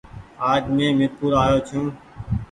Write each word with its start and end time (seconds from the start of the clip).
آج 0.51 0.63
مينٚ 0.75 0.97
مير 0.97 1.11
پور 1.17 1.31
آ 1.41 1.43
يو 1.49 1.59
ڇوٚنٚ 1.67 1.91